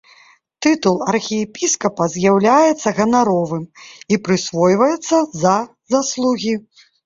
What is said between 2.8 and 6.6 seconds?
ганаровым і прысвойваецца за заслугі.